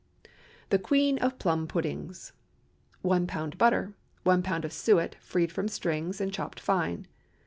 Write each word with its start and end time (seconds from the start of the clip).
THE 0.71 0.79
QUEEN 0.79 1.19
OF 1.19 1.37
PLUM 1.37 1.67
PUDDINGS. 1.67 2.33
1 3.03 3.27
lb. 3.27 3.55
butter. 3.59 3.93
1 4.23 4.41
lb. 4.41 4.63
of 4.65 4.73
suet, 4.73 5.13
freed 5.19 5.51
from 5.51 5.67
strings 5.67 6.19
and 6.19 6.33
chopped 6.33 6.59
fine. 6.59 7.05